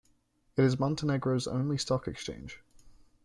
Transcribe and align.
It 0.57 0.63
is 0.63 0.79
Montenegro's 0.79 1.45
only 1.45 1.77
stock 1.77 2.07
exchange. 2.07 2.59